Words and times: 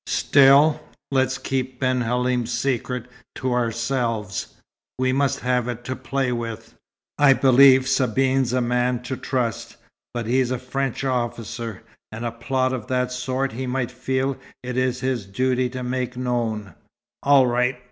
Still, 0.07 0.81
let's 1.11 1.37
keep 1.37 1.79
Ben 1.79 2.01
Halim's 2.01 2.51
secret 2.51 3.05
to 3.35 3.53
ourselves. 3.53 4.55
We 4.97 5.13
must 5.13 5.41
have 5.41 5.67
it 5.67 5.83
to 5.83 5.95
play 5.95 6.31
with. 6.31 6.73
I 7.19 7.33
believe 7.33 7.87
Sabine's 7.87 8.51
a 8.51 8.61
man 8.61 9.03
to 9.03 9.15
trust; 9.15 9.75
but 10.11 10.25
he's 10.25 10.49
a 10.49 10.57
French 10.57 11.03
officer; 11.03 11.83
and 12.11 12.25
a 12.25 12.31
plot 12.31 12.73
of 12.73 12.87
that 12.87 13.11
sort 13.11 13.51
he 13.51 13.67
might 13.67 13.91
feel 13.91 14.37
it 14.63 14.75
his 14.75 15.27
duty 15.27 15.69
to 15.69 15.83
make 15.83 16.17
known." 16.17 16.73
"All 17.21 17.45
right. 17.45 17.77